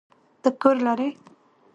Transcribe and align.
ته 0.41 0.49
کور 0.61 0.75
لری؟ 0.85 1.09